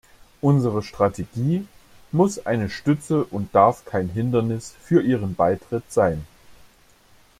Unsere 0.41 0.81
Strategie 0.81 1.67
muss 2.11 2.43
eine 2.47 2.71
Stütze 2.71 3.23
und 3.23 3.53
darf 3.53 3.85
kein 3.85 4.09
Hindernis 4.09 4.73
für 4.81 5.03
ihren 5.03 5.35
Beitritt 5.35 5.91
sein. 5.93 6.25